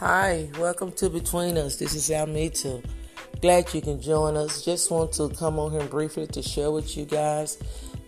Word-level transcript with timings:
Hi, 0.00 0.48
welcome 0.58 0.92
to 0.92 1.10
Between 1.10 1.58
Us. 1.58 1.76
This 1.76 1.94
is 1.94 2.08
Almita. 2.08 2.82
Glad 3.42 3.74
you 3.74 3.82
can 3.82 4.00
join 4.00 4.34
us. 4.34 4.64
Just 4.64 4.90
want 4.90 5.12
to 5.12 5.28
come 5.28 5.58
on 5.58 5.72
here 5.72 5.84
briefly 5.84 6.26
to 6.28 6.40
share 6.40 6.70
with 6.70 6.96
you 6.96 7.04
guys 7.04 7.58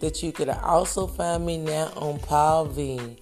that 0.00 0.22
you 0.22 0.32
could 0.32 0.48
also 0.48 1.06
find 1.06 1.44
me 1.44 1.58
now 1.58 1.92
on 1.96 2.18
Paul 2.18 2.64
V. 2.64 3.18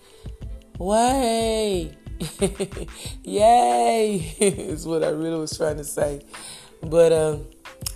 Way! 0.78 1.96
Yay! 3.24 4.36
is 4.38 4.86
what 4.86 5.02
I 5.02 5.08
really 5.08 5.40
was 5.40 5.56
trying 5.56 5.78
to 5.78 5.84
say. 5.84 6.22
But 6.80 7.12
um, 7.12 7.46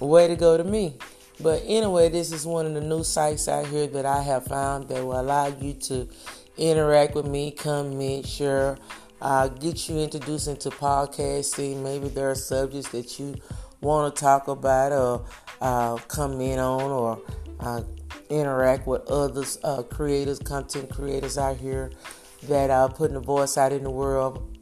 way 0.00 0.26
to 0.26 0.34
go 0.34 0.56
to 0.56 0.64
me. 0.64 0.96
But 1.38 1.62
anyway, 1.64 2.08
this 2.08 2.32
is 2.32 2.46
one 2.46 2.66
of 2.66 2.74
the 2.74 2.80
new 2.80 3.04
sites 3.04 3.46
out 3.46 3.68
here 3.68 3.86
that 3.86 4.06
I 4.06 4.22
have 4.22 4.46
found 4.46 4.88
that 4.88 5.04
will 5.04 5.20
allow 5.20 5.46
you 5.46 5.74
to 5.74 6.08
interact 6.56 7.14
with 7.14 7.26
me, 7.26 7.52
comment, 7.52 8.26
share 8.26 8.76
uh, 9.24 9.48
get 9.48 9.88
you 9.88 9.98
introduced 9.98 10.48
into 10.48 10.68
podcasting. 10.68 11.82
Maybe 11.82 12.08
there 12.08 12.30
are 12.30 12.34
subjects 12.34 12.90
that 12.90 13.18
you 13.18 13.34
want 13.80 14.14
to 14.14 14.20
talk 14.20 14.48
about 14.48 14.92
or 14.92 15.24
uh, 15.62 15.96
comment 16.08 16.60
on 16.60 16.82
or 16.82 17.22
uh, 17.58 17.82
interact 18.28 18.86
with 18.86 19.02
others, 19.10 19.58
uh, 19.64 19.82
creators, 19.82 20.38
content 20.38 20.90
creators 20.90 21.38
out 21.38 21.56
here 21.56 21.90
that 22.44 22.68
are 22.68 22.90
putting 22.90 23.16
a 23.16 23.20
voice 23.20 23.56
out 23.56 23.72
in 23.72 23.82
the 23.82 23.90
world, 23.90 24.58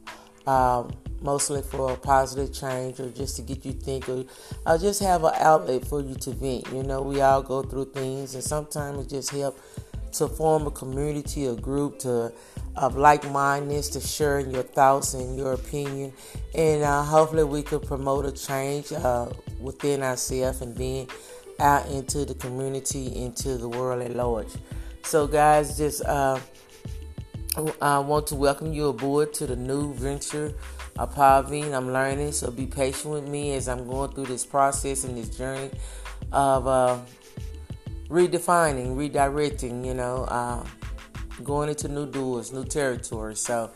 um, 0.47 0.93
mostly 1.21 1.61
for 1.61 1.91
a 1.91 1.97
positive 1.97 2.53
change 2.53 3.01
or 3.01 3.09
just 3.09 3.35
to 3.35 3.41
get 3.41 3.65
you 3.65 3.73
thinking. 3.73 4.29
or 4.65 4.77
just 4.77 5.01
have 5.01 5.25
an 5.25 5.33
outlet 5.39 5.85
for 5.85 5.99
you 5.99 6.15
to 6.15 6.31
vent. 6.31 6.71
You 6.71 6.83
know, 6.83 7.01
we 7.01 7.19
all 7.19 7.41
go 7.41 7.63
through 7.63 7.91
things, 7.91 8.33
and 8.33 8.43
sometimes 8.43 9.05
it 9.05 9.09
just 9.09 9.31
helps 9.31 9.61
to 10.13 10.27
form 10.27 10.67
a 10.67 10.71
community, 10.71 11.45
a 11.45 11.55
group 11.55 11.99
to 11.99 12.31
of 12.75 12.95
like-mindedness 12.95 13.89
to 13.89 13.99
sharing 13.99 14.49
your 14.49 14.63
thoughts 14.63 15.13
and 15.13 15.37
your 15.37 15.53
opinion, 15.53 16.11
and 16.55 16.83
uh, 16.83 17.03
hopefully 17.03 17.43
we 17.43 17.61
could 17.61 17.83
promote 17.83 18.25
a 18.25 18.31
change 18.31 18.91
uh, 18.91 19.27
within 19.59 20.01
ourselves 20.01 20.61
and 20.61 20.75
then 20.75 21.07
out 21.59 21.87
into 21.89 22.25
the 22.25 22.33
community, 22.33 23.15
into 23.15 23.57
the 23.57 23.69
world 23.69 24.01
at 24.01 24.15
large. 24.15 24.49
So, 25.03 25.27
guys, 25.27 25.77
just 25.77 26.03
uh, 26.05 26.39
I 27.79 27.99
want 27.99 28.25
to 28.27 28.35
welcome 28.35 28.73
you 28.73 28.87
aboard 28.87 29.33
to 29.35 29.45
the 29.45 29.55
new 29.55 29.93
venture 29.93 30.53
Pavine. 30.97 31.73
I'm 31.73 31.91
learning, 31.91 32.31
so 32.31 32.49
be 32.49 32.65
patient 32.65 33.13
with 33.13 33.27
me 33.27 33.53
as 33.53 33.67
I'm 33.67 33.87
going 33.87 34.11
through 34.11 34.25
this 34.25 34.45
process 34.45 35.03
and 35.03 35.17
this 35.17 35.29
journey 35.29 35.69
of 36.31 36.67
uh, 36.67 36.99
redefining, 38.09 38.95
redirecting, 38.95 39.85
you 39.85 39.93
know, 39.93 40.25
uh, 40.25 40.63
going 41.43 41.69
into 41.69 41.87
new 41.87 42.05
doors, 42.05 42.53
new 42.53 42.65
territory. 42.65 43.35
So 43.35 43.71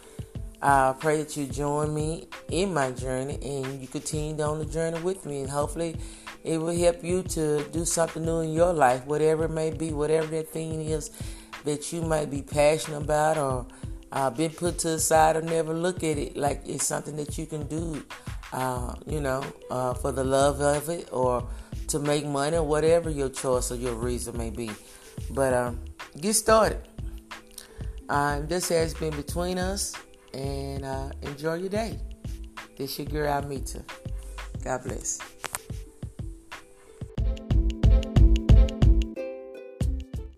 I 0.61 0.93
pray 0.99 1.17
that 1.17 1.37
you 1.37 1.45
join 1.45 1.93
me 1.93 2.27
in 2.49 2.73
my 2.73 2.91
journey 2.91 3.39
and 3.41 3.81
you 3.81 3.87
continue 3.87 4.43
on 4.43 4.59
the 4.59 4.65
journey 4.65 4.99
with 5.01 5.25
me. 5.25 5.41
And 5.41 5.49
hopefully 5.49 5.97
it 6.43 6.57
will 6.57 6.75
help 6.75 7.03
you 7.03 7.23
to 7.23 7.63
do 7.69 7.85
something 7.85 8.23
new 8.23 8.39
in 8.39 8.53
your 8.53 8.73
life, 8.73 9.05
whatever 9.05 9.45
it 9.45 9.51
may 9.51 9.71
be, 9.71 9.91
whatever 9.91 10.27
that 10.27 10.49
thing 10.49 10.81
is 10.81 11.11
that 11.63 11.91
you 11.91 12.01
might 12.01 12.31
be 12.31 12.41
passionate 12.41 13.03
about 13.03 13.37
or 13.37 13.65
uh, 14.11 14.29
been 14.29 14.51
put 14.51 14.79
to 14.79 14.89
the 14.89 14.99
side 14.99 15.35
or 15.35 15.41
never 15.41 15.73
look 15.73 15.97
at 16.03 16.17
it 16.17 16.37
like 16.37 16.61
it's 16.65 16.85
something 16.85 17.15
that 17.17 17.37
you 17.37 17.45
can 17.45 17.67
do, 17.67 18.01
uh, 18.53 18.93
you 19.05 19.21
know, 19.21 19.43
uh, 19.69 19.93
for 19.93 20.11
the 20.11 20.23
love 20.23 20.61
of 20.61 20.89
it 20.89 21.09
or 21.11 21.47
to 21.87 21.99
make 21.99 22.25
money, 22.25 22.57
or 22.57 22.63
whatever 22.63 23.09
your 23.09 23.29
choice 23.29 23.71
or 23.71 23.75
your 23.75 23.93
reason 23.93 24.37
may 24.37 24.49
be. 24.49 24.69
But 25.31 25.53
um, 25.53 25.79
get 26.19 26.33
started. 26.33 26.81
Um, 28.09 28.47
this 28.47 28.69
has 28.69 28.93
been 28.93 29.15
between 29.15 29.57
us, 29.57 29.93
and 30.33 30.85
uh, 30.85 31.11
enjoy 31.21 31.55
your 31.55 31.69
day. 31.69 31.99
This 32.77 32.97
your 32.99 33.07
girl 33.07 33.33
Amita. 33.33 33.83
God 34.63 34.83
bless. 34.83 35.19